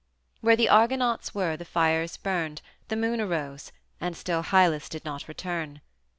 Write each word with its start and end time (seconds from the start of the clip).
Where 0.39 0.55
the 0.55 0.67
Argonauts 0.67 1.35
were 1.35 1.55
the 1.55 1.63
fires 1.63 2.17
burned, 2.17 2.63
the 2.87 2.95
moon 2.95 3.21
arose, 3.21 3.71
and 3.99 4.17
still 4.17 4.41
Hylas 4.41 4.89
did 4.89 5.05
not 5.05 5.27
return. 5.27 5.79